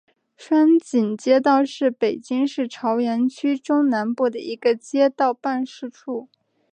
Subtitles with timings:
[0.35, 6.27] 双井街道是北京市朝阳区中南部的一个街道办事处。